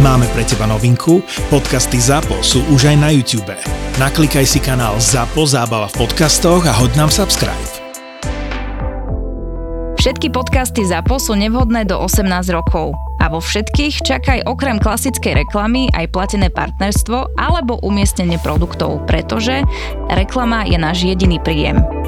[0.00, 1.20] Máme pre teba novinku,
[1.52, 3.52] podcasty ZAPO sú už aj na YouTube.
[4.00, 7.68] Naklikaj si kanál ZAPO Zábava v podcastoch a hoď nám subscribe.
[10.00, 12.96] Všetky podcasty ZAPO sú nevhodné do 18 rokov.
[13.20, 19.60] A vo všetkých čakaj okrem klasickej reklamy aj platené partnerstvo alebo umiestnenie produktov, pretože
[20.08, 21.99] reklama je náš jediný príjem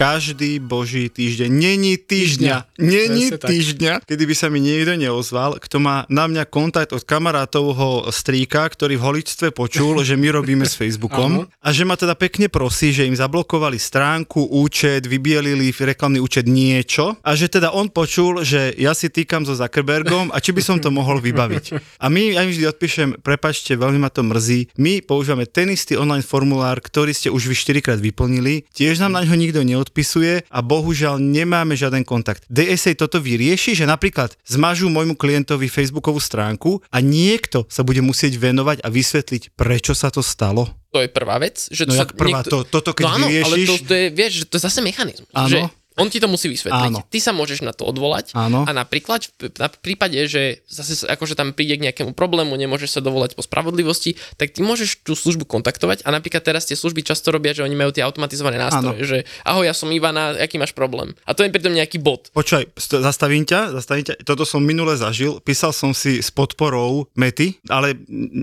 [0.00, 1.52] každý boží týždeň.
[1.52, 2.80] Není týždňa.
[2.80, 8.08] Není týždňa, kedy by sa mi niekto neozval, kto má na mňa kontakt od kamarátovho
[8.08, 12.48] strýka, ktorý v holičstve počul, že my robíme s Facebookom a že ma teda pekne
[12.48, 17.20] prosí, že im zablokovali stránku, účet, vybielili reklamný účet niečo.
[17.20, 20.80] A že teda on počul, že ja si týkam so Zuckerbergom a či by som
[20.80, 21.76] to mohol vybaviť.
[22.00, 26.24] A my, ja vždy odpíšem, prepačte, veľmi ma to mrzí, my používame ten istý online
[26.24, 30.46] formulár, ktorý ste už vy 4 krát vyplnili, tiež nám na ňo nikto neodpíše odpisuje
[30.46, 32.46] a bohužiaľ nemáme žiaden kontakt.
[32.46, 38.38] DSA toto vyrieši, že napríklad zmažú môjmu klientovi Facebookovú stránku a niekto sa bude musieť
[38.38, 40.70] venovať a vysvetliť, prečo sa to stalo.
[40.94, 41.66] To je prvá vec.
[41.70, 42.62] Že no jak prvá, niekto...
[42.62, 43.46] to, toto keď no áno, vyriešiš...
[43.46, 45.30] ale to, to je, vieš, že to je zase mechanizmus.
[45.34, 45.50] Áno.
[45.50, 45.58] Že
[46.00, 46.90] on ti to musí vysvetliť.
[46.96, 47.04] Áno.
[47.04, 48.64] Ty sa môžeš na to odvolať Áno.
[48.64, 53.00] a napríklad v, na prípade, že zase akože tam príde k nejakému problému, nemôžeš sa
[53.04, 57.30] dovolať po spravodlivosti, tak ty môžeš tú službu kontaktovať a napríklad teraz tie služby často
[57.30, 59.10] robia, že oni majú tie automatizované nástroje, Áno.
[59.10, 61.12] že ahoj, ja som Ivana, aký máš problém?
[61.28, 62.32] A to je pritom nejaký bod.
[62.32, 67.60] Počkaj, zastavím ťa, zastavím ťa, toto som minule zažil, písal som si s podporou Mety,
[67.68, 67.94] ale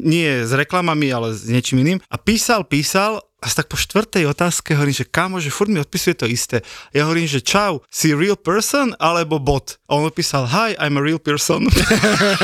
[0.05, 4.73] nie s reklamami, ale s niečím iným a písal, písal a tak po štvrtej otázke
[4.73, 6.65] hovorím, že kámo, že furt mi odpisuje to isté.
[6.89, 9.77] Ja hovorím, že čau, si real person alebo bot?
[9.85, 11.69] A on odpísal, hi, I'm a real person.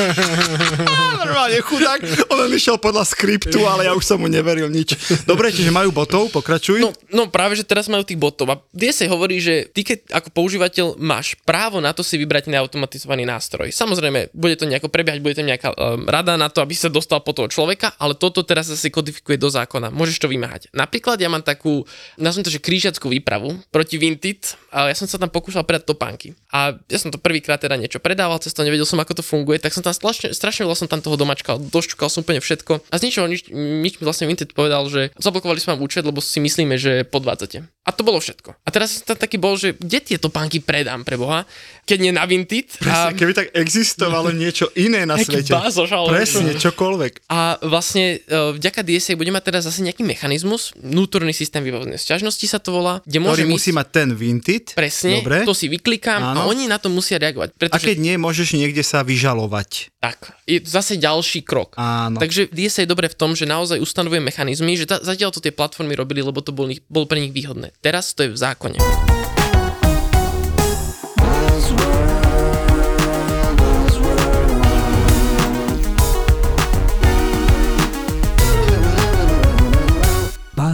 [1.26, 4.94] Normálne chudák, on išiel podľa skriptu, ale ja už som mu neveril nič.
[5.26, 6.86] Dobre, čiže majú botov, pokračuj.
[6.86, 8.54] No, no práve, že teraz majú tých botov.
[8.54, 8.62] A
[8.94, 13.74] sa hovorí, že ty keď ako používateľ máš právo na to si vybrať neautomatizovaný nástroj.
[13.74, 17.26] Samozrejme, bude to nejako prebiehať, bude to nejaká um, rada na to, aby sa dostal
[17.26, 19.90] po toho človeka, ale toto teraz zase kodifikuje do zákona.
[19.90, 20.70] Môžeš to vymáhať.
[20.84, 21.88] Napríklad ja mám takú,
[22.20, 26.36] nazvem to, že krížiackú výpravu proti Vinted a ja som sa tam pokúšal predať topánky.
[26.52, 29.64] A ja som to prvýkrát teda niečo predával, cez to nevedel som, ako to funguje,
[29.64, 32.84] tak som tam strašne, strašne veľa som tam toho domačkal, došťukal som úplne všetko.
[32.92, 36.20] A z ničoho nič, nič mi vlastne Vinted povedal, že zablokovali sme vám účet, lebo
[36.20, 37.64] si myslíme, že podvádzate.
[37.88, 38.60] A to bolo všetko.
[38.64, 41.48] A teraz som tam taký bol, že kde tieto pánky predám pre Boha,
[41.88, 42.76] keď nie na Vinted.
[42.80, 43.16] Presne, a...
[43.16, 45.52] keby tak existovalo niečo iné na svete.
[45.52, 46.24] Bázoš, ale...
[46.24, 47.28] Presne, čokoľvek.
[47.32, 52.46] A vlastne e, vďaka DSA budeme mať teraz zase nejaký mechanizmus, vnútorný systém vyvozenej sťažnosti
[52.50, 54.74] sa to volá, kde môže musí mať ten Vinted.
[54.74, 55.46] Presne, Dobre.
[55.46, 56.38] to si vyklikám Áno.
[56.38, 57.56] a oni na to musia reagovať.
[57.56, 57.78] Pretože...
[57.78, 59.94] A keď nie, môžeš niekde sa vyžalovať.
[60.02, 61.78] Tak, je zase ďalší krok.
[61.80, 62.20] Áno.
[62.20, 65.56] Takže DSA je dobre v tom, že naozaj ustanovuje mechanizmy, že ta, zatiaľ to tie
[65.56, 67.72] platformy robili, lebo to bol, bol pre nich výhodné.
[67.80, 69.23] Teraz to je v zákone.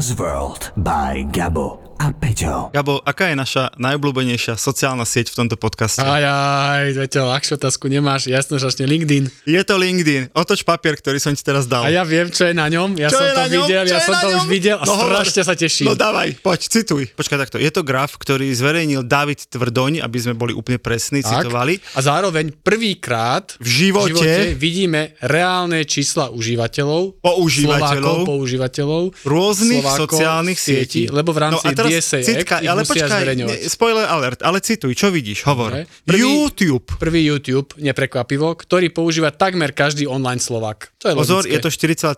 [0.09, 2.71] Buzzworld by Gabo a Peťo.
[2.71, 5.99] Gabo, aká je naša najobľúbenejšia sociálna sieť v tomto podcaste?
[5.99, 9.27] Aj, aj, Peťo, ľahšiu otázku nemáš, jasno, že LinkedIn.
[9.43, 11.83] Je to LinkedIn, otoč papier, ktorý som ti teraz dal.
[11.83, 13.67] A ja viem, čo je na ňom, ja čo som to ňom?
[13.67, 14.37] videl, čo ja som to ňom?
[14.39, 15.91] už videl a no, strašne sa teším.
[15.91, 17.03] No dávaj, poď, cituj.
[17.19, 21.43] Počkaj takto, je to graf, ktorý zverejnil David Tvrdoň, aby sme boli úplne presní, tak.
[21.43, 21.83] citovali.
[21.93, 29.83] A zároveň prvýkrát v živote, v živote vidíme reálne čísla užívateľov, používateľov, Slovákov, používateľov rôznych
[29.83, 31.11] Slovákov, sociálnych sietí.
[31.11, 35.43] Lebo v rámci no DSA citka, ale počkaj, ne, spoiler alert, ale cituj, čo vidíš,
[35.49, 35.73] hovor.
[35.73, 35.85] Okay.
[36.05, 36.87] Prvý, YouTube.
[37.01, 40.93] Prvý YouTube, neprekvapivo, ktorý používa takmer každý online Slovak.
[41.01, 41.55] To je Pozor, logické.
[41.55, 41.69] je to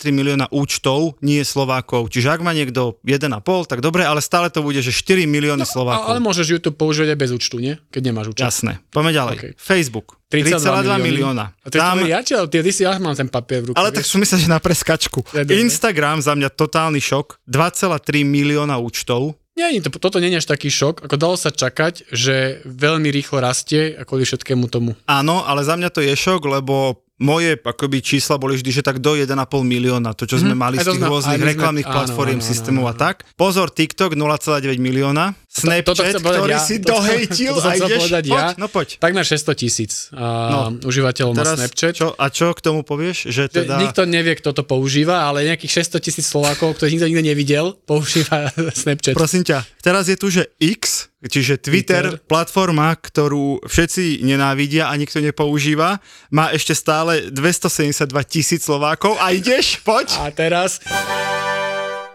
[0.03, 2.11] 4,3 milióna účtov, nie Slovákov.
[2.11, 3.31] Čiže ak má niekto 1,5,
[3.65, 6.11] tak dobre, ale stále to bude, že 4 milióny no, Slovákov.
[6.11, 7.79] Ale môžeš YouTube používať aj bez účtu, nie?
[7.93, 8.43] Keď nemáš účet.
[8.45, 8.81] Jasné.
[8.91, 9.35] Poďme ďalej.
[9.39, 9.51] Okay.
[9.55, 10.21] Facebook.
[10.31, 11.51] 3,2 milióna.
[11.51, 11.99] A to Tam...
[12.07, 13.75] ja, ty, ty si, ja mám ten papier v ruke.
[13.75, 13.97] Ale vieš?
[13.99, 15.19] tak som myslel, že na preskačku.
[15.35, 17.43] Ja, Instagram za mňa totálny šok.
[17.43, 19.35] 2,3 milióna účtov.
[19.69, 23.45] Nie, to, toto nie je až taký šok, ako dalo sa čakať, že veľmi rýchlo
[23.45, 24.97] rastie kvôli všetkému tomu.
[25.05, 28.97] Áno, ale za mňa to je šok, lebo moje akoby čísla boli vždy, že tak
[28.97, 29.29] do 1,5
[29.61, 33.23] milióna, to čo sme mm, mali z tých rôznych reklamných platform, systémov a tak.
[33.37, 37.69] Pozor, TikTok 0,9 milióna, Snapchat, to, to ktorý ja, si to, dohejtil to, to, to
[37.69, 38.45] a ideš, poď, ja.
[38.55, 38.87] no poď.
[39.03, 40.59] Takmer 600 tisíc uh, no.
[40.87, 41.91] užívateľov má Snapchat.
[41.91, 43.29] Čo, a čo k tomu povieš?
[43.29, 43.75] Že teda...
[43.77, 48.47] Nikto nevie, kto to používa, ale nejakých 600 tisíc Slovákov, ktorých nikto nikto nevidel, používa
[48.81, 49.13] Snapchat.
[49.13, 54.97] Prosím ťa, teraz je tu, že X, Čiže Twitter, Twitter, platforma, ktorú všetci nenávidia a
[54.97, 56.01] nikto nepoužíva,
[56.33, 60.17] má ešte stále 272 tisíc Slovákov a ideš, poď.
[60.17, 60.81] A teraz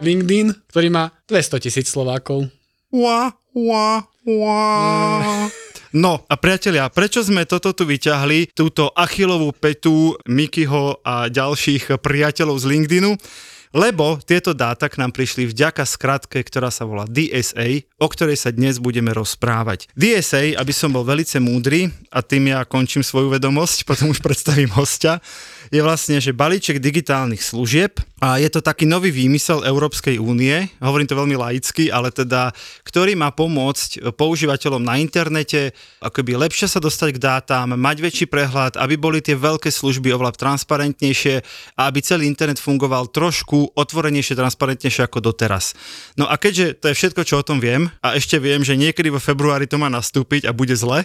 [0.02, 2.50] LinkedIn, ktorý má 200 tisíc Slovákov.
[2.90, 4.60] Ua, ua, ua.
[5.94, 12.58] No a priatelia, prečo sme toto tu vyťahli, túto achilovú petu Mikyho a ďalších priateľov
[12.58, 13.10] z LinkedInu?
[13.74, 18.54] Lebo tieto dáta k nám prišli vďaka skratke, ktorá sa volá DSA, o ktorej sa
[18.54, 19.90] dnes budeme rozprávať.
[19.98, 24.70] DSA, aby som bol velice múdry, a tým ja končím svoju vedomosť, potom už predstavím
[24.74, 25.18] hostia,
[25.70, 31.04] je vlastne, že balíček digitálnych služieb a je to taký nový výmysel Európskej únie, hovorím
[31.04, 32.54] to veľmi laicky, ale teda,
[32.86, 38.80] ktorý má pomôcť používateľom na internete akoby lepšie sa dostať k dátam, mať väčší prehľad,
[38.80, 41.34] aby boli tie veľké služby oveľa transparentnejšie
[41.76, 45.76] a aby celý internet fungoval trošku otvorenejšie, transparentnejšie ako doteraz.
[46.16, 49.12] No a keďže to je všetko, čo o tom viem a ešte viem, že niekedy
[49.12, 51.04] vo februári to má nastúpiť a bude zle,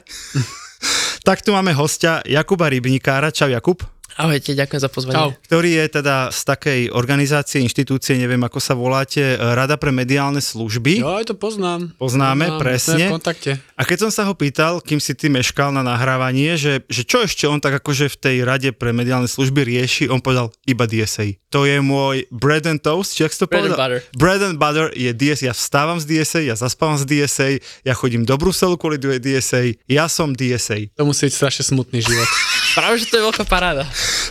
[1.28, 3.34] tak tu máme hostia Jakuba Rybníkára.
[3.36, 3.84] Čau Jakub.
[4.20, 5.16] Ahojte, ďakujem za pozvanie.
[5.16, 5.32] Čau.
[5.48, 11.00] Ktorý je teda z takej organizácie, inštitúcie, neviem ako sa voláte, Rada pre mediálne služby.
[11.00, 11.96] Jo, aj to poznám.
[11.96, 13.06] Poznáme, poznám, presne.
[13.08, 13.52] v kontakte.
[13.80, 17.24] A keď som sa ho pýtal, kým si ty meškal na nahrávanie, že, že čo
[17.24, 21.40] ešte on tak akože v tej Rade pre mediálne služby rieši, on povedal iba DSA.
[21.52, 23.76] To je môj bread and toast, či ak to bread povedal?
[23.76, 24.00] And butter.
[24.16, 25.52] Bread and butter je DSA.
[25.52, 30.08] Ja vstávam z DSA, ja zaspávam z DSA, ja chodím do Bruselu kvôli DSA, ja
[30.08, 30.92] som DSA.
[30.96, 32.28] To musí byť strašne smutný život.
[32.72, 33.84] Práve, že to je veľká paráda.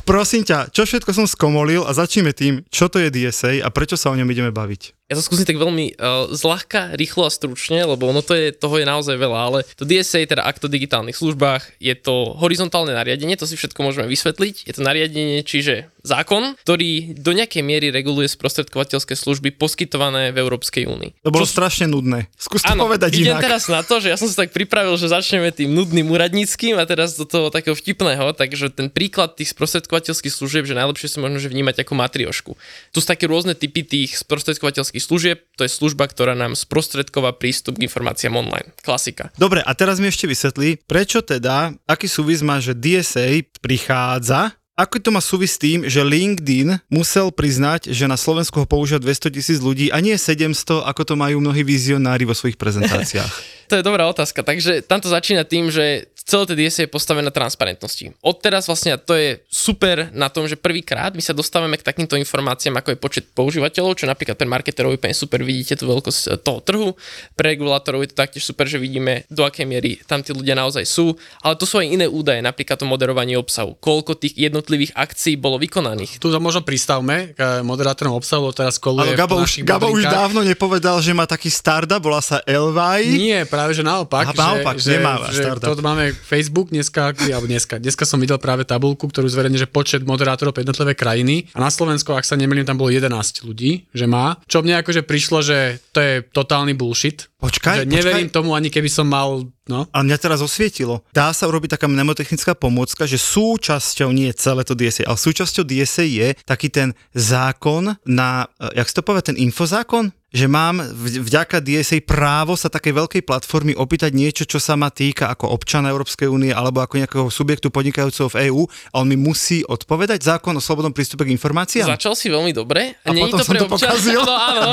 [0.04, 3.96] Prosím ťa, čo všetko som skomolil a začneme tým, čo to je DSA a prečo
[4.00, 4.99] sa o ňom ideme baviť.
[5.10, 8.78] Ja to skúsim tak veľmi uh, zľahka, rýchlo a stručne, lebo ono to je, toho
[8.78, 13.34] je naozaj veľa, ale to DSA, teda akt o digitálnych službách, je to horizontálne nariadenie,
[13.34, 14.70] to si všetko môžeme vysvetliť.
[14.70, 20.88] Je to nariadenie, čiže zákon, ktorý do nejakej miery reguluje sprostredkovateľské služby poskytované v Európskej
[20.88, 21.10] únii.
[21.26, 21.60] To bolo Čo...
[21.60, 22.30] strašne nudné.
[22.40, 23.44] Skús to povedať idem inak.
[23.44, 26.84] teraz na to, že ja som sa tak pripravil, že začneme tým nudným úradníckým a
[26.88, 31.36] teraz do toho takého vtipného, takže ten príklad tých sprostredkovateľských služieb, že najlepšie si možno
[31.42, 32.52] že vnímať ako matriošku.
[32.94, 37.80] Tu sú také rôzne typy tých sprostredkovateľských služieb, to je služba, ktorá nám sprostredková prístup
[37.80, 38.70] k informáciám online.
[38.84, 39.32] Klasika.
[39.40, 44.96] Dobre, a teraz mi ešte vysvetlí, prečo teda, aký súvis má, že DSA prichádza ako
[44.96, 49.28] to má súvisť s tým, že LinkedIn musel priznať, že na Slovensku ho používa 200
[49.28, 53.28] tisíc ľudí a nie 700, ako to majú mnohí vizionári vo svojich prezentáciách?
[53.70, 54.42] to je dobrá otázka.
[54.42, 58.14] Takže tam to začína tým, že celé DSA je postavené na transparentnosti.
[58.22, 62.78] Odteraz vlastne to je super na tom, že prvýkrát my sa dostávame k takýmto informáciám,
[62.78, 66.38] ako je počet používateľov, čo napríklad pre marketerov je úplne super, vidíte tú veľkosť eh,
[66.38, 66.88] toho trhu.
[67.34, 70.86] Pre regulátorov je to taktiež super, že vidíme, do akej miery tam tí ľudia naozaj
[70.86, 71.14] sú.
[71.44, 73.74] Ale to sú aj iné údaje, napríklad to moderovanie obsahu.
[73.78, 76.18] Koľko tých jednotlivých akcií bolo vykonaných.
[76.18, 81.02] Tu sa možno pristavme k moderátorom obsahu, teraz koluje Gabo, už, Gabo už dávno nepovedal,
[81.04, 83.04] že má taký startup, volá sa Elvaj.
[83.06, 84.32] Nie, práve že naopak.
[84.32, 87.78] Že, naopak, že, nemá že to máme Facebook dneska, alebo dneska.
[87.78, 91.48] Dneska som videl práve tabulku, ktorú zverejne, že počet moderátorov pre jednotlivé krajiny.
[91.54, 94.36] A na Slovensku, ak sa nemýlim, tam bolo 11 ľudí, že má.
[94.50, 97.29] Čo mne akože prišlo, že to je totálny bullshit.
[97.40, 98.36] Počkaj, že neverím počkaj.
[98.36, 99.86] tomu, ani keby som mal No.
[99.94, 101.06] A mňa teraz osvietilo.
[101.14, 106.04] Dá sa urobiť taká mnemotechnická pomôcka, že súčasťou, nie celé to DSA, ale súčasťou DSA
[106.10, 110.10] je taký ten zákon na, e, jak to povie, ten infozákon?
[110.30, 110.78] že mám
[111.26, 115.90] vďaka DSA právo sa takej veľkej platformy opýtať niečo, čo sa ma týka ako občana
[115.90, 118.62] Európskej únie alebo ako nejakého subjektu podnikajúceho v EÚ
[118.94, 121.90] a on mi musí odpovedať zákon o slobodnom prístupe k informáciám?
[121.98, 122.94] Začal si veľmi dobre.
[123.02, 123.90] A Nie potom to som to občan...
[123.90, 124.22] pokazil.
[124.30, 124.70] No, áno.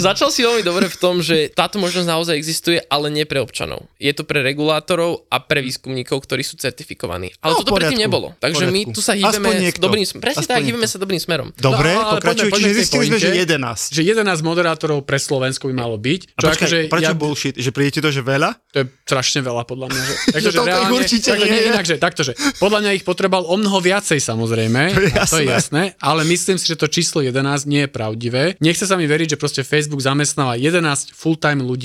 [0.00, 3.88] Začal si veľmi dobre v tom, že táto možnosť naozaj existuje, ale nie pre občanov.
[3.96, 7.32] Je to pre regulátorov a pre výskumníkov, ktorí sú certifikovaní.
[7.40, 8.36] Ale no, toto predtým nebolo.
[8.38, 10.22] Takže my tu sa hýbeme dobrým smerom.
[10.22, 11.48] Presne tak, hýbeme sa dobrým smerom.
[11.56, 13.96] Dobre, no, pokračuj, čiže zistili sme, že 11.
[13.96, 16.20] Že 11 moderátorov pre Slovensko by malo byť.
[16.36, 17.54] Čo a počkaj, akože prečo ja, bullshit?
[17.56, 18.50] Že prídete to, že veľa?
[18.74, 20.02] To je strašne veľa podľa mňa.
[20.02, 23.46] Že, takže, že reálne, určite takže, nie, inak, že, takto, že podľa mňa ich potreboval
[23.46, 27.22] o mnoho viacej samozrejme, to je, to je jasné, ale myslím si, že to číslo
[27.22, 28.42] 11 nie je pravdivé.
[28.58, 31.77] Nechce sa mi veriť, že proste Facebook zamestnáva 11 full-time ľudí,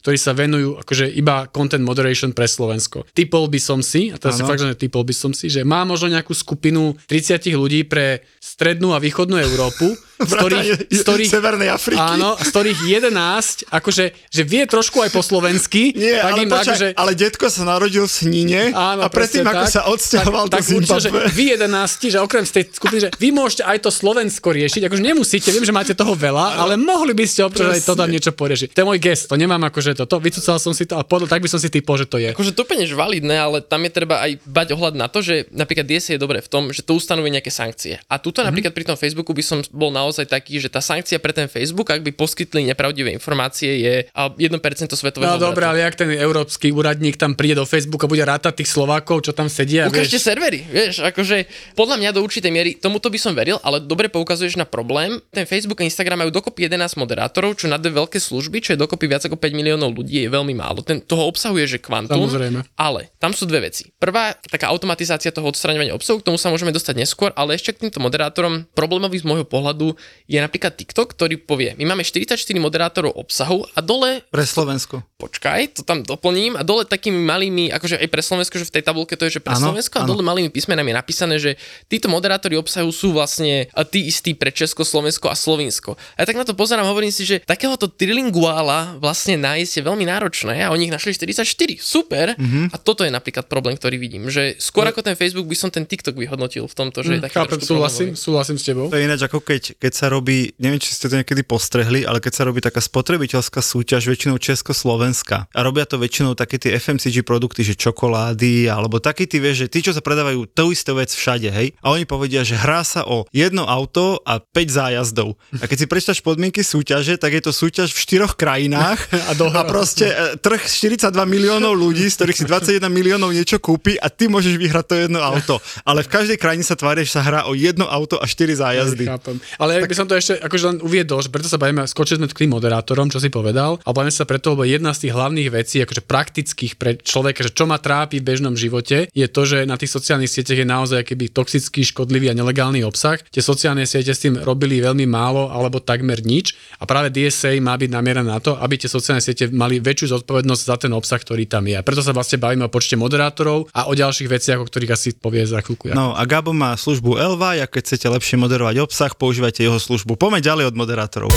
[0.00, 3.04] ktorí sa venujú akože iba content moderation pre Slovensko.
[3.10, 5.82] Typol by som si, a teraz si fakt, že typol by som si, že má
[5.82, 11.68] možno nejakú skupinu 30 ľudí pre strednú a východnú Európu, z ktorých, z ktorých, Severnej
[11.72, 12.00] Afriky.
[12.00, 15.96] Áno, z ktorých 11, akože, že vie trošku aj po slovensky.
[15.96, 19.46] Nie, tak ale, im, počaj, akože, ale detko sa narodil v Snine áno, a predtým,
[19.46, 20.76] ako tak, sa odsťahoval tak, do tak.
[20.76, 24.48] Určite, že vy 11, že okrem z tej skupiny, že vy môžete aj to Slovensko
[24.52, 27.94] riešiť, akože nemusíte, viem, že máte toho veľa, ale mohli by ste občas aj to
[27.96, 28.76] tam niečo poriešiť.
[28.76, 31.40] To je môj gest, to nemám akože toto, vycúcal som si to a podľa, tak
[31.40, 32.34] by som si typol, že to je.
[32.34, 35.86] Akože to úplne validné, ale tam je treba aj bať ohľad na to, že napríklad
[35.86, 38.02] DSA je dobré v tom, že to ustanovuje nejaké sankcie.
[38.10, 38.48] A tuto mm-hmm.
[38.50, 41.46] napríklad pri tom Facebooku by som bol naozaj naozaj taký, že tá sankcia pre ten
[41.46, 44.42] Facebook, ak by poskytli nepravdivé informácie, je 1%
[44.90, 48.60] svetového No dobre, ale jak ten európsky úradník tam príde do Facebooka a bude rátať
[48.60, 49.86] tých Slovákov, čo tam sedia.
[49.86, 51.46] Ukážte vieš, servery, vieš, akože
[51.78, 55.22] podľa mňa do určitej miery, tomuto by som veril, ale dobre poukazuješ na problém.
[55.30, 58.78] Ten Facebook a Instagram majú dokopy 11 moderátorov, čo na dve veľké služby, čo je
[58.82, 60.82] dokopy viac ako 5 miliónov ľudí, je veľmi málo.
[60.82, 62.26] Ten, toho obsahuje, že kvantum.
[62.26, 62.66] Samozrejme.
[62.74, 63.94] Ale tam sú dve veci.
[64.02, 67.86] Prvá, taká automatizácia toho odstraňovania obsahu, k tomu sa môžeme dostať neskôr, ale ešte k
[67.86, 73.12] týmto moderátorom problémový z môjho pohľadu je napríklad TikTok, ktorý povie, my máme 44 moderátorov
[73.12, 75.02] obsahu a dole Pre Slovensko.
[75.16, 78.84] počkaj, to tam doplním a dole takými malými, akože aj pre Slovensko, že v tej
[78.84, 80.10] tabulke to je, že pre Áno, Slovensko a áno.
[80.10, 81.50] dole malými písmenami je napísané, že
[81.86, 85.98] títo moderátori obsahu sú vlastne a tí istí pre Česko, Slovensko a Slovinsko.
[86.14, 87.90] A ja tak na to pozerám, hovorím si, že takéhoto
[88.20, 91.42] trilinguála vlastne nájsť je veľmi náročné a oni ich našli 44.
[91.76, 92.36] Super.
[92.36, 92.70] Mhm.
[92.70, 95.82] A toto je napríklad problém, ktorý vidím, že skôr ako ten Facebook by som ten
[95.82, 98.86] TikTok vyhodnotil v tomto, že je taký Mm, Chápem, súhlasím, súhlasím s tebou.
[98.86, 102.20] To je ináč ako keď, keď sa robí, neviem, či ste to niekedy postrehli, ale
[102.20, 105.48] keď sa robí taká spotrebiteľská súťaž, väčšinou Česko-Slovenská.
[105.50, 109.68] A robia to väčšinou také tie FMCG produkty, že čokolády, alebo takí tí, vieš, že
[109.72, 111.72] tí, čo sa predávajú tú istú vec všade, hej.
[111.80, 115.40] A oni povedia, že hrá sa o jedno auto a 5 zájazdov.
[115.58, 119.62] A keď si prečítaš podmienky súťaže, tak je to súťaž v štyroch krajinách a, a
[119.64, 124.28] proste e, trh 42 miliónov ľudí, z ktorých si 21 miliónov niečo kúpi a ty
[124.28, 125.56] môžeš vyhrať to jedno auto.
[125.88, 129.04] Ale v každej krajine sa tvária, že sa hrá o jedno auto a 4 zájazdy.
[129.08, 129.36] Chápem.
[129.56, 132.26] Ale ak by som to ešte akože len uviedol, že preto sa bavíme, skočili sme
[132.26, 135.48] k tým moderátorom, čo si povedal, a bavíme sa preto, lebo jedna z tých hlavných
[135.54, 139.68] vecí, akože praktických pre človeka, že čo ma trápi v bežnom živote, je to, že
[139.68, 143.20] na tých sociálnych sieťach je naozaj keby toxický, škodlivý a nelegálny obsah.
[143.30, 147.76] Tie sociálne siete s tým robili veľmi málo alebo takmer nič a práve DSA má
[147.76, 151.44] byť namierané na to, aby tie sociálne siete mali väčšiu zodpovednosť za ten obsah, ktorý
[151.44, 151.76] tam je.
[151.76, 155.08] A preto sa vlastne bavíme o počte moderátorov a o ďalších veciach, o ktorých asi
[155.14, 155.92] povie za chvíľku.
[155.92, 160.16] No a Gabo má službu Elva, a keď chcete lepšie moderovať obsah, používajte jeho službu.
[160.16, 161.30] Poďme ďalej od moderátorov.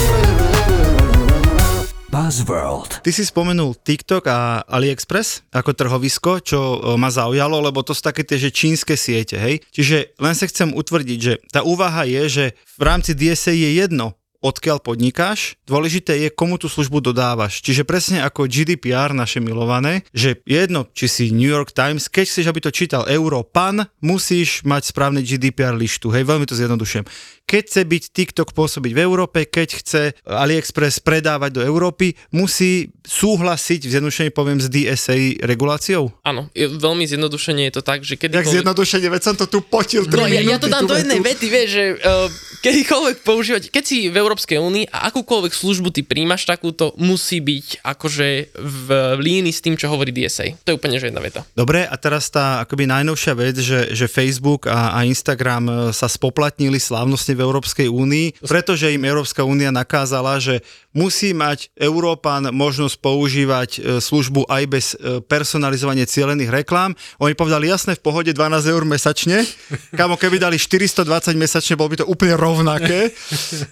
[2.14, 3.02] Buzzworld.
[3.02, 8.06] Ty si spomenul TikTok a AliExpress ako trhovisko, čo e, ma zaujalo, lebo to sú
[8.06, 9.58] také tie, že čínske siete, hej.
[9.74, 12.44] Čiže len sa chcem utvrdiť, že tá úvaha je, že
[12.78, 17.64] v rámci DSA je jedno, odkiaľ podnikáš, dôležité je, komu tú službu dodávaš.
[17.64, 22.46] Čiže presne ako GDPR, naše milované, že jedno, či si New York Times, keď chceš,
[22.52, 26.12] aby to čítal Európan, musíš mať správne GDPR lištu.
[26.12, 27.08] Hej, veľmi to zjednodušujem.
[27.44, 33.84] Keď chce byť TikTok pôsobiť v Európe, keď chce AliExpress predávať do Európy, musí súhlasiť,
[33.84, 36.08] v zjednodušení poviem, s DSA reguláciou?
[36.24, 39.60] Áno, je, veľmi zjednodušene je to tak, že kedy Jak zjednodušenie, veď som to tu
[39.60, 42.28] potil 3 No ja, ja minúty, to dám do jednej vety, vieš, že uh,
[42.64, 47.86] kedykoľvek používať, keď si v Európskej únii a akúkoľvek službu ty príjmaš takúto, musí byť
[47.86, 48.88] akože v
[49.22, 50.58] línii s tým, čo hovorí DSA.
[50.66, 51.46] To je úplne že jedna veta.
[51.54, 56.10] Dobre, a teraz tá akoby najnovšia vec, že, že Facebook a, a Instagram e, sa
[56.10, 62.96] spoplatnili slávnostne v Európskej únii, pretože im Európska únia nakázala, že musí mať Európan možnosť
[63.02, 66.94] používať e, službu aj bez e, personalizovania cielených reklám.
[67.18, 69.42] Oni povedali, jasné, v pohode 12 eur mesačne.
[69.98, 73.10] Kamo, keby dali 420 mesačne, bolo by to úplne rovnaké.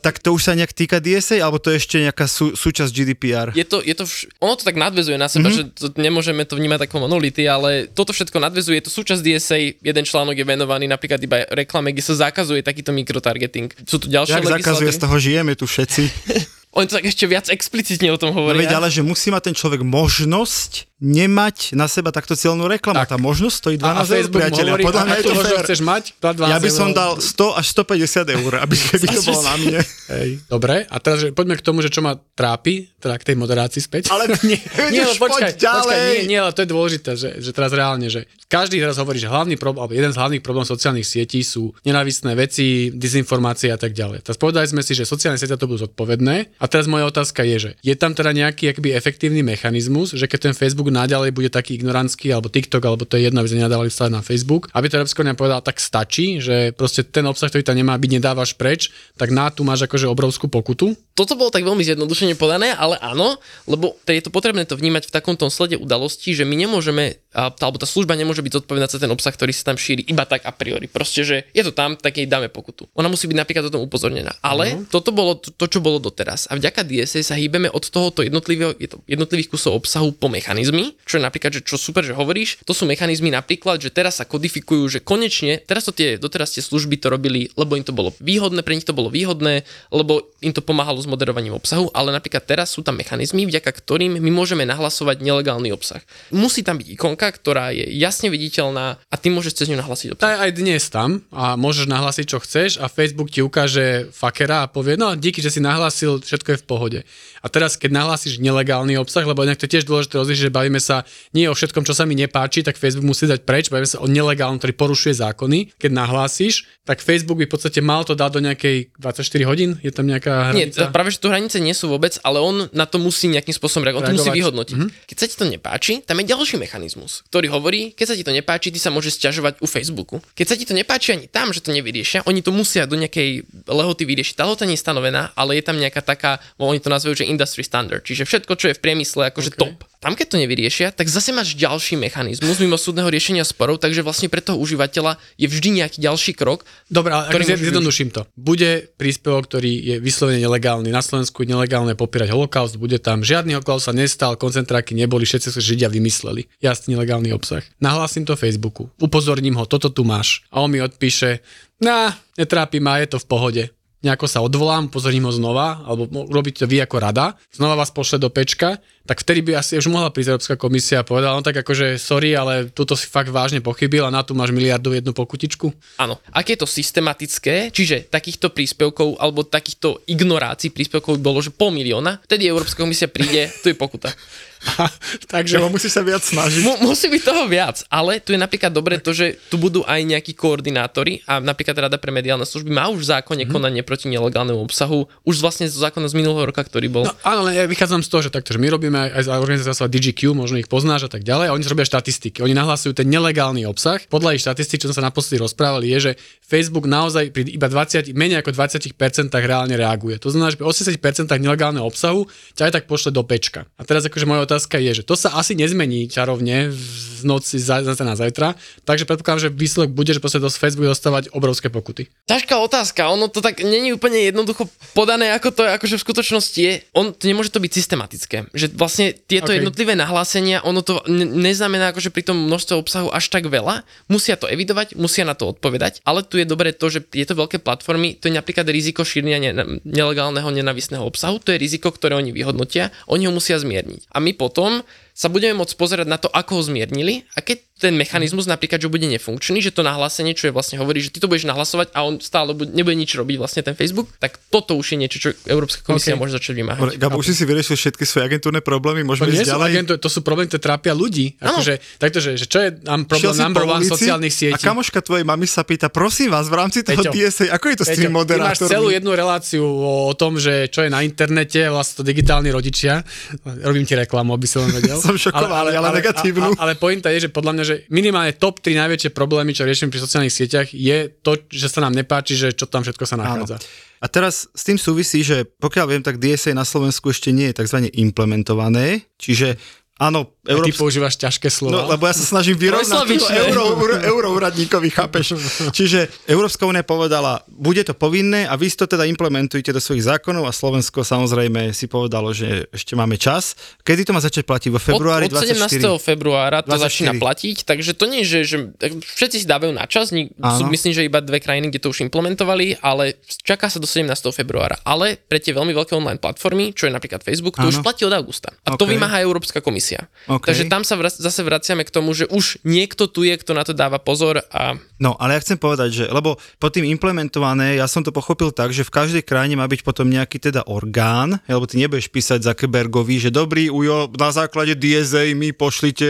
[0.04, 3.48] tak to už sa nejak týka DSA, alebo to je ešte nejaká sú, súčasť GDPR?
[3.54, 5.78] Je to, je to vš- ono to tak nadvezuje na seba, mm-hmm.
[5.78, 9.58] že to, nemôžeme to vnímať ako monolity, ale toto všetko nadvezuje, je to súčasť DSA,
[9.78, 13.70] jeden článok je venovaný napríklad iba reklame, kde sa zakazuje takýto mikrotargeting.
[13.86, 16.02] Sú tu ďalšie Jak zakazuje, z toho žijeme tu všetci.
[16.72, 18.58] Oni to tak ešte viac explicitne o tom No hovoria.
[18.58, 22.94] veď ale, že musí mať ten človek možnosť nemať na seba takto cieľnú reklamu.
[22.96, 23.10] Tak.
[23.10, 24.70] Tá možnosť stojí 12 A, a eur, priateľia.
[24.70, 25.58] hovorí, Podľa mňa je to fér.
[25.60, 29.20] chceš mať, dá 12 Ja by som dal 100 až 150 eur, aby, keby to
[29.20, 29.80] bolo na mne.
[30.08, 30.28] Hej.
[30.46, 33.82] Dobre, a teraz že poďme k tomu, že čo ma trápi, teda k tej moderácii
[33.82, 34.02] späť.
[34.08, 35.82] Ale nie, nie, ale počkaj, poď ďalej.
[35.82, 39.18] počkaj, nie, nie, ale to je dôležité, že, že teraz reálne, že každý teraz hovorí,
[39.18, 43.76] že hlavný problém, alebo jeden z hlavných problémov sociálnych sietí sú nenávistné veci, dezinformácie a
[43.76, 44.22] tak ďalej.
[44.22, 46.61] Teraz povedali sme si, že sociálne siete to budú zodpovedné.
[46.62, 50.38] A teraz moja otázka je, že je tam teda nejaký akby efektívny mechanizmus, že keď
[50.46, 53.90] ten Facebook naďalej bude taký ignorantský, alebo TikTok, alebo to je jedno, aby sme nedávali
[53.90, 57.66] stále na Facebook, aby to Európska únia povedala, tak stačí, že proste ten obsah, ktorý
[57.66, 60.94] tam nemá byť, nedávaš preč, tak na tu máš akože obrovskú pokutu.
[61.18, 65.14] Toto bolo tak veľmi zjednodušene podané, ale áno, lebo je to potrebné to vnímať v
[65.18, 69.10] takomto slede udalostí, že my nemôžeme, tá, alebo tá služba nemôže byť zodpovedná za ten
[69.10, 70.86] obsah, ktorý sa tam šíri iba tak a priori.
[70.86, 72.86] Proste, že je to tam, tak jej dáme pokutu.
[72.94, 74.32] Ona musí byť napríklad o tom upozornená.
[74.40, 74.88] Ale uh-huh.
[74.88, 76.51] toto bolo to, to, čo bolo doteraz.
[76.52, 78.76] A vďaka DSA sa hýbeme od tohoto jednotlivého,
[79.08, 82.84] jednotlivých kusov obsahu po mechanizmy, čo je napríklad, že čo super, že hovoríš, to sú
[82.84, 87.08] mechanizmy napríklad, že teraz sa kodifikujú, že konečne, teraz to tie, doteraz tie služby to
[87.08, 91.00] robili, lebo im to bolo výhodné, pre nich to bolo výhodné, lebo im to pomáhalo
[91.00, 95.72] s moderovaním obsahu, ale napríklad teraz sú tam mechanizmy, vďaka ktorým my môžeme nahlasovať nelegálny
[95.72, 96.04] obsah.
[96.28, 100.36] Musí tam byť ikonka, ktorá je jasne viditeľná a ty môžeš cez ňu nahlasiť obsah.
[100.36, 104.70] Aj, aj dnes tam a môžeš nahlasiť, čo chceš a Facebook ti ukáže fakera a
[104.70, 107.00] povie, no díky, že si nahlásil, všetko je v pohode.
[107.38, 110.82] A teraz, keď nahlásiš nelegálny obsah, lebo inak to je tiež dôležité rozlišiť, že bavíme
[110.82, 114.02] sa nie o všetkom, čo sa mi nepáči, tak Facebook musí dať preč, bavíme sa
[114.02, 115.78] o nelegálnom, ktorý porušuje zákony.
[115.78, 119.94] Keď nahlásíš, tak Facebook by v podstate mal to dať do nejakej 24 hodín, je
[119.94, 120.82] tam nejaká hranica?
[120.82, 123.86] Nie, práve že tu hranice nie sú vôbec, ale on na to musí nejakým spôsobom
[123.86, 124.74] reagovať, on to musí vyhodnotiť.
[124.74, 125.06] Mm-hmm.
[125.06, 128.34] Keď sa ti to nepáči, tam je ďalší mechanizmus, ktorý hovorí, keď sa ti to
[128.34, 130.18] nepáči, ty sa môžeš sťažovať u Facebooku.
[130.34, 133.46] Keď sa ti to nepáči ani tam, že to nevyriešia, oni to musia do nejakej
[133.68, 134.34] lehoty vyriešiť.
[134.40, 137.66] Tá lehota nie je stanovená, ale je tam nejaká taká, oni to nazvajú, že industry
[137.66, 139.60] standard, čiže všetko, čo je v priemysle, akože okay.
[139.60, 139.88] top.
[140.02, 144.26] Tam, keď to nevyriešia, tak zase máš ďalší mechanizmus mimo súdneho riešenia sporov, takže vlastne
[144.26, 146.66] pre toho užívateľa je vždy nejaký ďalší krok.
[146.90, 148.26] Dobre, ale zjednoduším to.
[148.34, 150.90] Bude príspevok, ktorý je vyslovene nelegálny.
[150.90, 155.54] Na Slovensku je nelegálne popírať holokaust, bude tam žiadny holokaust sa nestal, koncentráky neboli, všetci
[155.54, 156.50] sa Židia vymysleli.
[156.58, 157.62] Jasný nelegálny obsah.
[157.78, 160.42] Nahlásim to Facebooku, upozorním ho, toto tu máš.
[160.50, 161.46] A on mi odpíše,
[161.78, 163.62] na, netrápi ma, je to v pohode
[164.02, 168.18] nejako sa odvolám, pozorím ho znova, alebo robíte to vy ako rada, znova vás pošle
[168.18, 171.58] do pečka, tak vtedy by asi už mohla prísť Európska komisia a povedala, no tak
[171.62, 175.74] akože sorry, ale túto si fakt vážne pochybil a na tu máš miliardu jednu pokutičku.
[175.98, 181.74] Áno, ak je to systematické, čiže takýchto príspevkov alebo takýchto ignorácií príspevkov bolo, že pol
[181.74, 184.14] milióna, vtedy Európska komisia príde, tu je pokuta.
[185.32, 186.62] Takže no, musí sa viac snažiť.
[186.62, 190.00] Mu, musí byť toho viac, ale tu je napríklad dobre to, že tu budú aj
[190.02, 193.52] nejakí koordinátori a napríklad Rada pre mediálne služby má už v zákone mm-hmm.
[193.52, 197.04] konanie proti nelegálnemu obsahu, už vlastne zo zákona z minulého roka, ktorý bol.
[197.10, 200.32] No áno, ja vychádzam z toho, že takto, že my robíme aj, aj organizácia DGQ,
[200.36, 202.44] možno ich poznáš a tak ďalej, a oni robia štatistiky.
[202.44, 203.98] Oni nahlasujú ten nelegálny obsah.
[204.06, 206.12] Podľa ich štatistik, čo sme sa naposledy rozprávali, je, že
[206.44, 208.92] Facebook naozaj pri iba 20, menej ako 20%
[209.32, 210.20] reálne reaguje.
[210.20, 213.64] To znamená, že pri 80% nelegálneho obsahu ťa aj tak pošle do pečka.
[213.80, 218.04] A teraz akože moja otázka je, že to sa asi nezmení čarovne z noci zase
[218.04, 222.10] na zajtra, takže predpokladám, že výsledok bude, že proste do Facebook dostávať obrovské pokuty.
[222.28, 226.84] Ťažká otázka, ono to tak není úplne jednoducho podané, ako to akože v skutočnosti je.
[226.92, 228.36] On, to nemôže to byť systematické.
[228.52, 229.62] Že vlastne tieto okay.
[229.62, 233.86] jednotlivé nahlásenia, ono to ne- neznamená akože pri tom množstve obsahu až tak veľa.
[234.10, 237.62] Musia to evidovať, musia na to odpovedať, ale tu je dobré to, že tieto veľké
[237.62, 242.34] platformy, to je napríklad riziko šírenia ne- nelegálneho nenavisného obsahu, to je riziko, ktoré oni
[242.34, 244.10] vyhodnotia, oni ho musia zmierniť.
[244.10, 244.82] A my potom
[245.22, 248.86] sa budeme môcť pozerať na to, ako ho zmiernili a keď ten mechanizmus napríklad, že
[248.86, 252.06] bude nefunkčný, že to nahlásenie, čo je vlastne hovorí, že ty to budeš nahlasovať a
[252.06, 255.28] on stále bude, nebude nič robiť vlastne ten Facebook, tak toto už je niečo, čo
[255.50, 256.20] Európska komisia okay.
[256.22, 256.98] môže začať vymáhať.
[256.98, 259.70] Gabo, už si si vyriešil všetky svoje agentúrne problémy, môžeme ísť ďalej.
[259.74, 261.34] Agentúr, to sú problémy, ktoré trápia ľudí.
[261.42, 264.54] Akože, takto, že, že čo je nám problém number one sociálnych sietí?
[264.54, 267.76] A kamoška tvojej mamy sa pýta, prosím vás, v rámci toho Peťo, TSA, ako je
[267.82, 268.62] to Peťo, s tým moderátormi?
[268.62, 269.66] máš celú jednu reláciu
[270.06, 273.02] o tom, že čo je na internete, vlastne to digitálni rodičia.
[273.42, 275.02] Robím ti reklamu, aby som vedel.
[275.12, 276.50] Som šokovaný, ale, ale, ale, negatívnu.
[276.56, 279.92] Ale, ale pointa je, že podľa mňa, že minimálne top 3 najväčšie problémy, čo riešim
[279.92, 283.60] pri sociálnych sieťach, je to, že sa nám nepáči, že čo tam všetko sa nachádza.
[283.60, 283.90] Áno.
[284.02, 287.62] A teraz s tým súvisí, že pokiaľ viem, tak DSA na Slovensku ešte nie je
[287.62, 287.86] tzv.
[287.94, 289.60] implementované, čiže
[290.02, 290.74] Áno, Európsk...
[290.74, 291.86] A ty používaš ťažké slova.
[291.86, 295.38] No, lebo ja sa snažím vyrovnať to euro, euro, úradníkovi, chápeš?
[295.70, 300.50] Čiže Európska únia povedala, bude to povinné a vy to teda implementujete do svojich zákonov
[300.50, 303.54] a Slovensko samozrejme si povedalo, že ešte máme čas.
[303.86, 304.74] Kedy to má začať platiť?
[304.74, 305.78] Vo februári od, od 17.
[306.02, 306.86] februára to 24.
[306.90, 308.56] začína platiť, takže to nie je, že, že
[308.98, 312.82] všetci si dávajú na čas, sú, myslím, že iba dve krajiny, kde to už implementovali,
[312.82, 313.14] ale
[313.46, 314.10] čaká sa do 17.
[314.34, 314.74] februára.
[314.82, 317.70] Ale pre tie veľmi veľké online platformy, čo je napríklad Facebook, to Áno.
[317.70, 318.50] už platí od augusta.
[318.66, 318.78] A okay.
[318.82, 320.10] to vymáha Európska komisia.
[320.38, 320.54] Okay.
[320.54, 323.66] Takže tam sa vrac- zase vraciame k tomu, že už niekto tu je, kto na
[323.66, 324.78] to dáva pozor a...
[325.02, 328.70] No, ale ja chcem povedať, že, lebo pod tým implementované, ja som to pochopil tak,
[328.70, 333.18] že v každej krajine má byť potom nejaký teda orgán, lebo ty nebudeš písať Zuckerbergovi,
[333.18, 336.06] že dobrý ujo, na základe DSA mi pošlite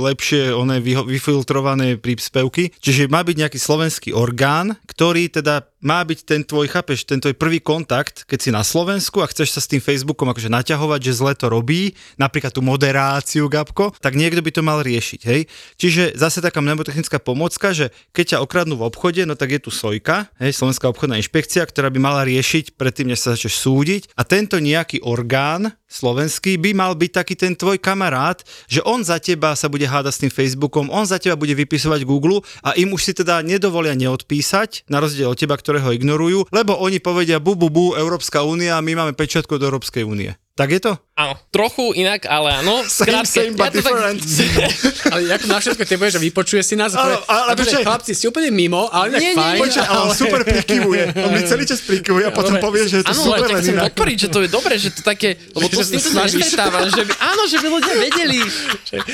[0.00, 2.72] lepšie one vyfiltrované príspevky.
[2.80, 7.32] Čiže má byť nejaký slovenský orgán, ktorý teda má byť ten tvoj, chápeš, ten tvoj
[7.36, 11.16] prvý kontakt, keď si na Slovensku a chceš sa s tým Facebookom akože naťahovať, že
[11.16, 15.44] zle to robí, napríklad tú moderáciu, Gabko, tak niekto by to mal riešiť, hej.
[15.76, 19.68] Čiže zase taká mnemotechnická pomocka, že keď ťa okradnú v obchode, no tak je tu
[19.68, 24.24] Sojka, hej, Slovenská obchodná inšpekcia, ktorá by mala riešiť predtým, než sa začneš súdiť a
[24.24, 29.52] tento nejaký orgán slovenský by mal byť taký ten tvoj kamarát, že on za teba
[29.52, 33.02] sa bude hádať s tým Facebookom, on za teba bude vypisovať Google a im už
[33.02, 37.66] si teda nedovolia neodpísať, na rozdiel od teba, ktorého ignorujú, lebo oni povedia bu, bu,
[37.68, 40.30] bu, Európska únia, my máme pečiatku do Európskej únie.
[40.50, 40.92] Tak je to?
[41.16, 42.84] Áno, trochu inak, ale áno.
[42.90, 44.20] Same, same, but tak- different.
[45.12, 46.92] Ale ako na všetko povieš, že vypočuje si nás.
[46.92, 47.82] Áno, Ale, ale akože, počkaj.
[47.82, 49.50] chlapci, ste úplne mimo, ale tak Nie, fajn.
[49.50, 51.04] nie, Počkaj, ale on super prikyvuje.
[51.16, 52.62] On mi celý čas prikyvuje a potom Dobre.
[52.62, 53.84] povie, že je to Áno, super ale tak len inak.
[53.90, 56.44] podporiť, že to je dobré, že to také, lebo to Že s snažíš.
[56.90, 58.40] že by, áno, že by ľudia vedeli.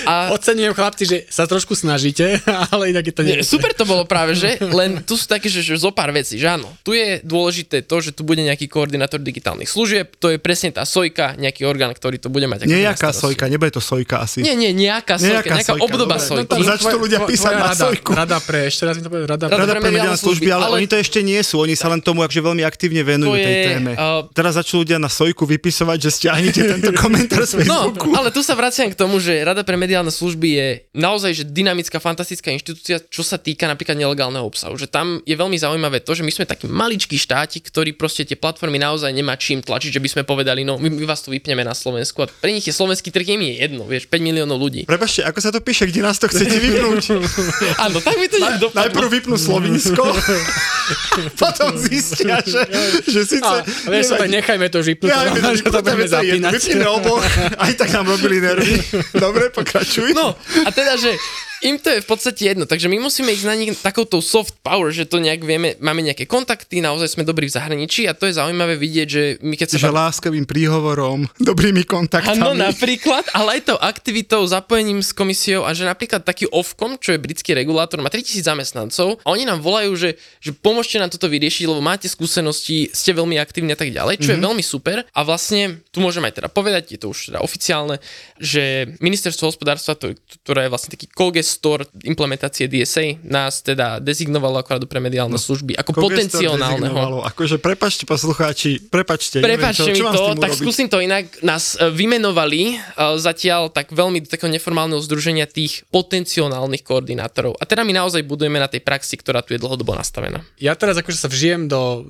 [0.05, 2.41] A Ocenujem chlapci, že sa trošku snažíte,
[2.73, 3.35] ale inak je to nie.
[3.39, 4.59] Nie, super to bolo práve, že?
[4.61, 6.69] Len tu sú také, že, že zo pár vecí, že áno.
[6.83, 10.83] Tu je dôležité to, že tu bude nejaký koordinátor digitálnych služieb, to je presne tá
[10.83, 12.67] sojka, nejaký orgán, ktorý to bude mať.
[12.67, 14.43] Nejaká sojka, nebude to sojka asi.
[14.43, 16.29] Nie, nie, nejaká sojka, Nejaká nejaká, sojka, obdoba dobre.
[16.29, 16.49] sojky.
[16.49, 18.11] No to začnú ľudia písať na rada, sojku.
[18.13, 20.77] Rada pre, ešte raz mi to povedal, rada, Rada pre pre mediálne služby, ale, ale-
[20.79, 23.93] oni to ešte nie sú, oni sa len tomu akože veľmi aktívne venujú tej téme.
[24.33, 26.11] Teraz začnú ľudia na sojku vypisovať, že
[26.57, 28.09] stiahnete tento komentár z No, Facebooku.
[28.17, 30.67] ale tu sa vraciam k tomu, že Rada pre mediálne služby je
[30.97, 34.81] naozaj že dynamická, fantastická inštitúcia, čo sa týka napríklad nelegálneho obsahu.
[34.81, 38.35] Že tam je veľmi zaujímavé to, že my sme taký maličký štátik, ktorý proste tie
[38.35, 41.61] platformy naozaj nemá čím tlačiť, že by sme povedali, no my, my vás tu vypneme
[41.61, 44.89] na Slovensku a pre nich je slovenský trh im je jedno, vieš, 5 miliónov ľudí.
[44.89, 47.05] Prepašte, ako sa to píše, kde nás to chcete vypnúť?
[47.85, 48.81] Áno, tak by to nejak dopadlo.
[48.81, 50.03] Najprv vypnú Slovinsko,
[51.43, 52.63] potom zistia, že,
[53.05, 53.45] že síce...
[53.45, 55.19] A, vieš, tak nechajme to ja,
[55.59, 56.46] že to budeme zapínať.
[56.53, 57.25] Vypneme oboch,
[57.59, 58.79] aj tak nám robili nervy.
[59.25, 60.15] Dobre, pokračuj.
[60.15, 61.17] No, a teda, že
[61.65, 64.93] im to je v podstate jedno, takže my musíme ísť na nich takouto soft power,
[64.93, 68.37] že to nejak vieme, máme nejaké kontakty, naozaj sme dobrí v zahraničí a to je
[68.37, 72.45] zaujímavé vidieť, že my keď sa že láskavým príhovorom, dobrými kontaktami.
[72.45, 77.17] Áno, napríklad, ale aj tou aktivitou, zapojením s komisiou a že napríklad taký Ofcom, čo
[77.17, 81.31] je britský regulátor, má 3000 zamestnancov a oni nám volajú, že, že pomôžte nám toto
[81.31, 84.43] vyriešiť, lebo máte skúsenosti, ste veľmi aktívni a tak ďalej, čo mm-hmm.
[84.43, 84.97] je veľmi super.
[85.17, 87.97] A vlastne tu môžem aj teda povedať, je to už teda oficiálne,
[88.37, 90.13] že ministerstvo hospodárstva, to,
[90.45, 91.07] ktoré je vlastne taký
[91.47, 97.23] kogestor implementácie DSA, nás teda dezignovalo ako radu pre mediálne služby ako potenciálneho dezignovalo.
[97.23, 99.39] Akože prepačte poslucháči, prepačte.
[99.39, 100.59] Prepačte mi to, tak urobiť?
[100.59, 101.31] skúsim to inak.
[101.47, 102.77] Nás e, vymenovali e,
[103.23, 107.55] zatiaľ tak veľmi do takého neformálneho združenia tých potenciálnych koordinátorov.
[107.63, 110.43] A teda my naozaj budujeme na tej praxi, ktorá tu je dlhodobo nastavená.
[110.59, 112.03] Ja teraz akože sa vžijem do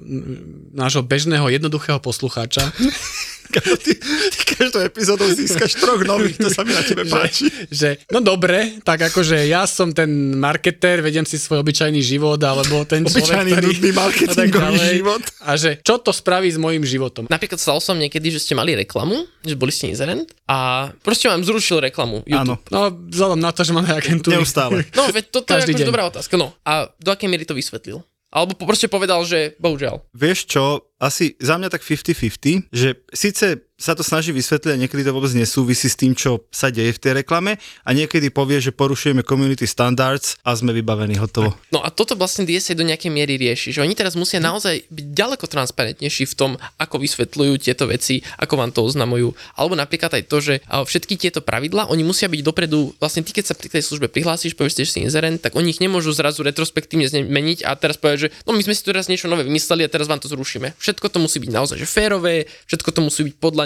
[0.72, 2.64] nášho bežného, jednoduchého poslucháča.
[3.48, 3.92] Ty,
[4.28, 7.46] ty každou epizódou získaš troch nových, to sa mi na tebe páči.
[7.68, 12.82] že, no dobre, tak akože ja som ten marketér, vedem si svoj obyčajný život, alebo
[12.82, 13.66] ten človek, Obyčajný, ktorý...
[13.68, 14.90] nudný marketingový ďalej.
[14.92, 15.22] život.
[15.40, 17.26] A že čo to spraví s mojim životom?
[17.26, 21.40] Napríklad stalo som niekedy, že ste mali reklamu, že boli ste inzerent a proste vám
[21.40, 22.58] zrušil reklamu YouTube.
[22.58, 24.36] Áno, No, vzhľadom na to, že máme agentúry.
[24.36, 24.84] neustále.
[24.92, 25.88] No, veď toto je Každý akože deň.
[25.88, 26.34] dobrá otázka.
[26.34, 28.00] No, a do akej miery to vysvetlil?
[28.36, 30.04] Alebo proste povedal, že bohužiaľ.
[30.12, 35.04] Vieš čo, asi za mňa tak 50-50, že síce sa to snaží vysvetliť a niekedy
[35.04, 38.72] to vôbec nesúvisí s tým, čo sa deje v tej reklame a niekedy povie, že
[38.72, 41.52] porušujeme community standards a sme vybavení hotovo.
[41.68, 45.06] No a toto vlastne DSA do nejakej miery rieši, že oni teraz musia naozaj byť
[45.12, 49.36] ďaleko transparentnejší v tom, ako vysvetľujú tieto veci, ako vám to oznamujú.
[49.60, 53.52] Alebo napríklad aj to, že všetky tieto pravidlá, oni musia byť dopredu, vlastne ty, keď
[53.52, 57.12] sa pri tej službe prihlásiš, povieš, že si inzerent, tak oni ich nemôžu zrazu retrospektívne
[57.12, 59.92] zmeniť a teraz povedať, že no my sme si tu teraz niečo nové vymysleli a
[59.92, 60.72] teraz vám to zrušíme.
[60.80, 63.65] Všetko to musí byť naozaj že férové, všetko to musí byť podľa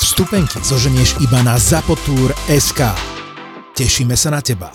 [0.00, 2.80] Vstupenky zoženieš iba na zapotur.sk.
[3.76, 4.72] Tešíme sa na teba.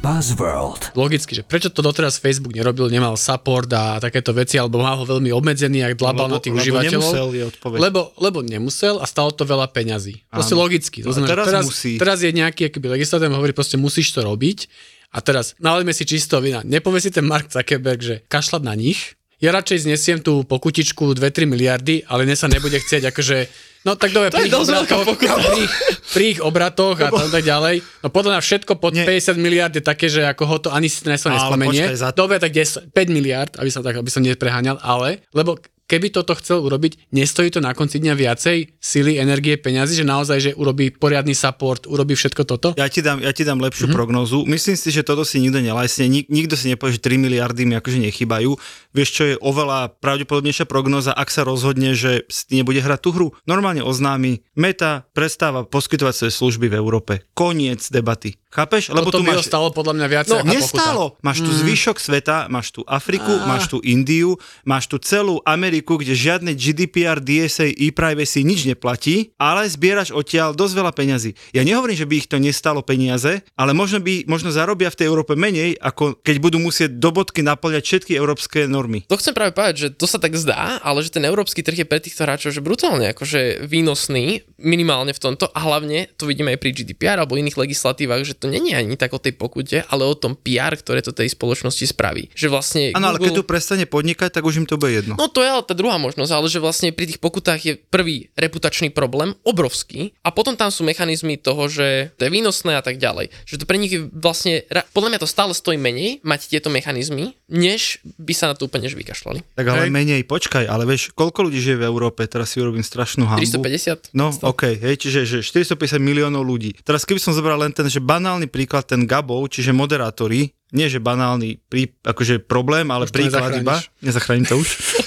[0.00, 0.96] Buzzworld.
[0.96, 5.04] Logicky, že prečo to doteraz Facebook nerobil, nemal support a takéto veci, alebo mal ho
[5.04, 7.12] veľmi obmedzený, ak dlabal na tých lebo užívateľov.
[7.12, 7.78] nemusel je odpoveď.
[7.84, 10.24] Lebo, lebo nemusel a stalo to veľa peňazí.
[10.32, 10.64] Proste Áno.
[10.64, 11.04] logicky.
[11.04, 12.00] To znamená, teraz teraz, musí.
[12.00, 14.72] teraz je nejaký akýby legislatív, hovorí proste musíš to robiť.
[15.12, 16.64] A teraz nalejme si čisto vina.
[16.64, 19.20] Nepovie si ten Mark Zuckerberg, že kašľať na nich.
[19.36, 23.38] Ja radšej znesiem tú pokutičku 2-3 miliardy, ale ne sa nebude chcieť akože
[23.86, 25.62] No tak dobre, pri pri,
[26.10, 27.86] pri ich obratoch a tam tak ďalej.
[28.02, 29.06] No podľa mňa všetko pod Nie.
[29.06, 31.94] 50 miliard je také, že ako ho to ani Ale nespomenie.
[31.94, 35.54] za- Dobre, tak 10, 5 miliard, aby som, tak, aby som nepreháňal, ale, lebo
[35.86, 40.38] keby toto chcel urobiť, nestojí to na konci dňa viacej sily, energie, peňazí, že naozaj,
[40.42, 42.68] že urobí poriadny support, urobí všetko toto?
[42.74, 43.96] Ja ti dám, ja ti dám lepšiu mm-hmm.
[43.96, 44.42] prognózu.
[44.44, 46.10] Myslím si, že toto si nikto nelajsne.
[46.10, 48.58] Nik, nikto si nepovie, že 3 miliardy mi akože nechybajú.
[48.92, 53.28] Vieš, čo je oveľa pravdepodobnejšia prognóza, ak sa rozhodne, že si nebude hrať tú hru.
[53.46, 57.12] Normálne oznámi, Meta prestáva poskytovať svoje služby v Európe.
[57.36, 58.40] Koniec debaty.
[58.56, 58.88] Chápeš?
[58.88, 59.44] Lebo Toto tu máš...
[59.44, 61.12] stalo podľa mňa viac no, nestálo.
[61.12, 61.24] Pokuta.
[61.28, 61.58] Máš tu mm.
[61.60, 63.44] zvyšok sveta, máš tu Afriku, ah.
[63.44, 69.68] máš tu Indiu, máš tu celú Ameriku, kde žiadne GDPR, DSA, e-privacy nič neplatí, ale
[69.68, 71.36] zbieraš odtiaľ dosť veľa peňazí.
[71.52, 75.06] Ja nehovorím, že by ich to nestalo peniaze, ale možno by možno zarobia v tej
[75.08, 79.04] Európe menej, ako keď budú musieť do bodky naplňať všetky európske normy.
[79.08, 81.86] To chcem práve povedať, že to sa tak zdá, ale že ten európsky trh je
[81.88, 86.60] pre týchto hráčov že brutálne akože výnosný, minimálne v tomto a hlavne to vidíme aj
[86.62, 90.14] pri GDPR alebo iných legislatívach, že to není ani tak o tej pokute, ale o
[90.14, 92.32] tom PR, ktoré to tej spoločnosti spraví.
[92.32, 95.18] Že vlastne Áno, ale keď tu prestane podnikať, tak už im to bude jedno.
[95.18, 98.30] No to je ale tá druhá možnosť, ale že vlastne pri tých pokutách je prvý
[98.38, 103.02] reputačný problém, obrovský, a potom tam sú mechanizmy toho, že to je výnosné a tak
[103.02, 103.34] ďalej.
[103.42, 104.62] Že to pre nich je vlastne,
[104.94, 108.86] podľa mňa to stále stojí menej mať tieto mechanizmy, než by sa na to úplne
[108.86, 109.58] vykašľali.
[109.58, 109.92] Tak ale hej.
[109.92, 113.42] menej, počkaj, ale vieš, koľko ľudí žije v Európe, teraz si urobím strašnú hambu.
[113.42, 114.14] 350?
[114.14, 116.78] No, OK, hej, čiže že 450 miliónov ľudí.
[116.86, 120.90] Teraz keby som zobral len ten, že banál banálny príklad ten Gabov, čiže moderátori, nie
[120.92, 123.80] že banálny prí, akože problém, ale už príklad iba.
[124.04, 124.68] Nezachránim to už.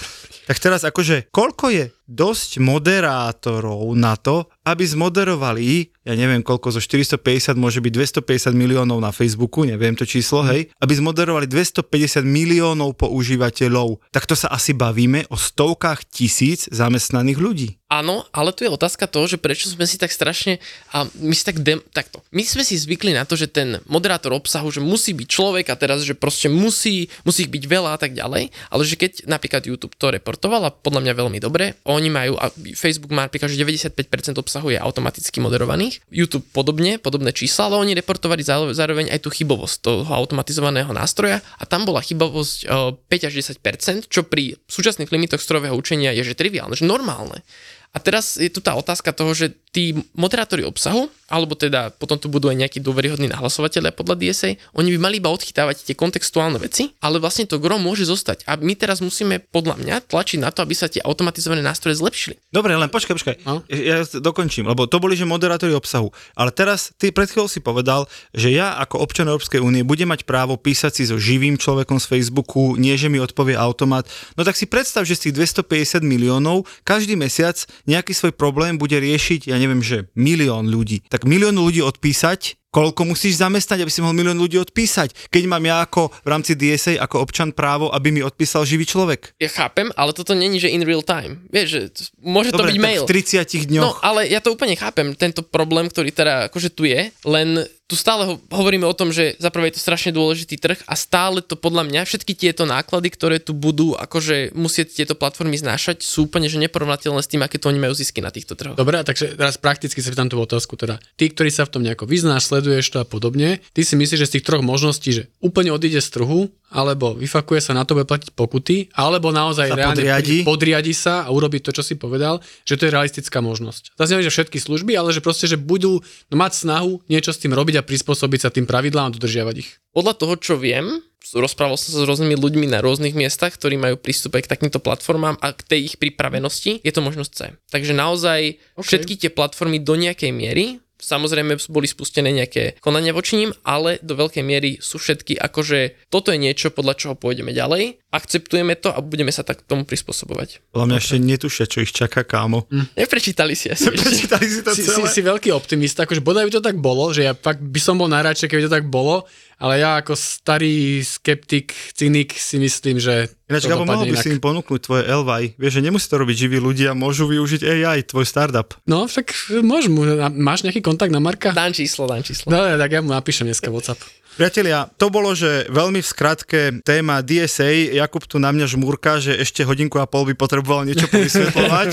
[0.49, 6.81] tak teraz akože, koľko je dosť moderátorov na to, aby zmoderovali, ja neviem koľko, zo
[6.81, 12.93] 450 môže byť 250 miliónov na Facebooku, neviem to číslo, hej, aby zmoderovali 250 miliónov
[13.01, 17.69] používateľov, tak to sa asi bavíme o stovkách tisíc zamestnaných ľudí.
[17.89, 20.61] Áno, ale tu je otázka toho, že prečo sme si tak strašne,
[20.93, 24.29] a my si tak, dem, takto, my sme si zvykli na to, že ten moderátor
[24.29, 27.99] obsahu, že musí byť človek a teraz, že proste musí, musí ich byť veľa a
[27.99, 32.09] tak ďalej, ale že keď napríklad YouTube to reportoval a podľa mňa veľmi dobre, oni
[32.13, 37.71] majú, a Facebook má napríklad, že 95% obsahu je automaticky moderovaných, YouTube podobne, podobné čísla,
[37.71, 38.43] ale oni reportovali
[38.75, 44.27] zároveň aj tú chybovosť toho automatizovaného nástroja a tam bola chybovosť 5 až 10%, čo
[44.27, 47.47] pri súčasných limitoch strojového učenia je že triviálne, že normálne.
[47.89, 52.25] A teraz je tu tá otázka toho, že tí moderátori obsahu, alebo teda potom tu
[52.25, 56.97] budú aj nejakí dôveryhodní nahlasovateľe podľa DSA, oni by mali iba odchytávať tie kontextuálne veci,
[57.05, 58.49] ale vlastne to gro môže zostať.
[58.49, 62.41] A my teraz musíme podľa mňa tlačiť na to, aby sa tie automatizované nástroje zlepšili.
[62.49, 63.35] Dobre, len počkaj, počkaj.
[63.45, 63.61] No?
[63.69, 66.09] Ja dokončím, lebo to boli, že moderátori obsahu.
[66.33, 70.25] Ale teraz ty pred chvíľou si povedal, že ja ako občan Európskej únie budem mať
[70.25, 74.09] právo písať si so živým človekom z Facebooku, nie že mi odpovie automat.
[74.33, 77.53] No tak si predstav, že z tých 250 miliónov každý mesiac
[77.85, 81.03] nejaký svoj problém bude riešiť, ja neviem, že milión ľudí.
[81.11, 85.29] Tak milión ľudí odpísať, koľko musíš zamestnať, aby si mohol milión ľudí odpísať.
[85.33, 89.33] Keď mám ja ako v rámci DSA ako občan právo, aby mi odpísal živý človek.
[89.41, 91.45] Ja chápem, ale toto není, že in real time.
[91.49, 91.81] Vieš, že
[92.21, 93.03] môže Dobre, to byť mail.
[93.05, 93.83] v 30 dňoch.
[93.83, 97.97] No, ale ja to úplne chápem, tento problém, ktorý teda akože tu je, len tu
[97.97, 101.41] stále ho, hovoríme o tom, že za prvé je to strašne dôležitý trh a stále
[101.41, 106.29] to podľa mňa, všetky tieto náklady, ktoré tu budú akože musieť tieto platformy znášať, sú
[106.29, 108.77] úplne že neporovnateľné s tým, aké to oni majú zisky na týchto trhoch.
[108.77, 110.77] Dobre, takže teraz prakticky sa pýtam tú otázku.
[110.77, 114.19] Teda, tí, ktorí sa v tom nejako vyznáš, sleduješ to a podobne, ty si myslíš,
[114.19, 117.95] že z tých troch možností, že úplne odíde z trhu, alebo vyfakuje sa na to,
[117.95, 120.37] bude platiť pokuty, alebo naozaj sa reálne podriadi.
[120.43, 123.95] podriadi sa a urobi to, čo si povedal, že to je realistická možnosť.
[123.95, 127.79] Zase že všetky služby, ale že proste, že budú mať snahu niečo s tým robiť
[127.79, 129.79] a prispôsobiť sa tým pravidlám a dodržiavať ich.
[129.95, 130.99] Podľa toho, čo viem,
[131.33, 134.83] rozprával som sa s rôznymi ľuďmi na rôznych miestach, ktorí majú prístup aj k takýmto
[134.83, 137.39] platformám a k tej ich pripravenosti, je to možnosť C.
[137.71, 138.39] Takže naozaj
[138.75, 138.85] okay.
[138.85, 144.19] všetky tie platformy do nejakej miery Samozrejme boli spustené nejaké konania voči ním, ale do
[144.19, 148.99] veľkej miery sú všetky akože toto je niečo, podľa čoho pôjdeme ďalej, akceptujeme to a
[149.05, 150.65] budeme sa tak tomu prispôsobovať.
[150.73, 152.65] Podľa mňa ešte netušia, čo ich čaká, kámo.
[152.73, 152.97] Hm.
[152.97, 153.85] Neprečítali si asi.
[153.85, 155.05] Neprečítali si to si, celé.
[155.05, 158.01] Si, si veľký optimista, akože bodaj by to tak bolo, že ja fakt by som
[158.01, 159.29] bol najradšej, keby to tak bolo,
[159.61, 164.25] ale ja ako starý skeptik, cynik si myslím, že Ináč, Gabo, mohol by inak.
[164.25, 165.57] si im ponúknuť tvoje LVI.
[165.57, 168.77] Vieš, že nemusí to robiť živí ľudia, môžu využiť AI, tvoj startup.
[168.85, 169.89] No, však môžem.
[170.37, 171.49] Máš nejaký kontakt na Marka?
[171.49, 172.53] Dám číslo, dám číslo.
[172.53, 173.97] Dobre, tak ja mu napíšem dneska WhatsApp.
[174.39, 177.91] Priatelia, to bolo, že veľmi v skratke téma DSA.
[177.91, 181.89] Jakub tu na mňa žmúrka, že ešte hodinku a pol by potreboval niečo povysvetľovať.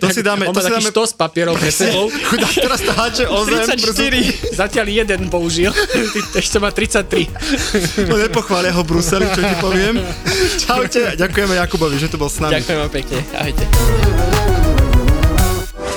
[0.00, 0.48] To si dáme...
[0.48, 0.88] On to si dáme...
[0.88, 2.08] s papierov pre sebou.
[2.32, 3.68] Chudá, teraz to háče o zem.
[3.68, 4.56] 34.
[4.64, 5.76] Zatiaľ jeden použil.
[6.40, 8.08] Ešte má 33.
[8.08, 10.00] No nepochvália ho Bruseli, čo ti poviem.
[10.56, 11.20] Čaute.
[11.20, 12.64] Ďakujeme Jakubovi, že tu bol s nami.
[12.64, 13.18] Ďakujem pekne.
[13.36, 13.64] Ahojte.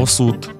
[0.00, 0.59] ao assunto.